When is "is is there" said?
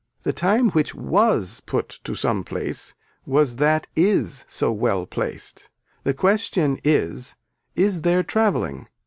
6.83-8.23